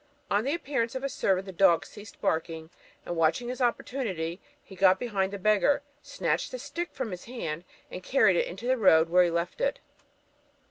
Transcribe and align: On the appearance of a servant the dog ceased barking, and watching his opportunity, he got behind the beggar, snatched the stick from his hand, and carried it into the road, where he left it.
On 0.31 0.43
the 0.43 0.55
appearance 0.55 0.95
of 0.95 1.03
a 1.03 1.09
servant 1.09 1.45
the 1.45 1.51
dog 1.51 1.85
ceased 1.85 2.19
barking, 2.19 2.71
and 3.05 3.15
watching 3.15 3.49
his 3.49 3.61
opportunity, 3.61 4.41
he 4.63 4.75
got 4.75 4.99
behind 4.99 5.31
the 5.31 5.37
beggar, 5.37 5.83
snatched 6.01 6.49
the 6.51 6.57
stick 6.57 6.91
from 6.91 7.11
his 7.11 7.25
hand, 7.25 7.63
and 7.91 8.01
carried 8.01 8.35
it 8.35 8.47
into 8.47 8.65
the 8.65 8.77
road, 8.79 9.09
where 9.09 9.23
he 9.25 9.29
left 9.29 9.61
it. 9.61 9.79